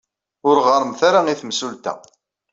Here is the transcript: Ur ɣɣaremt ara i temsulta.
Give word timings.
Ur 0.47 0.55
ɣɣaremt 0.65 1.01
ara 1.07 1.19
i 1.33 1.35
temsulta. 1.41 1.93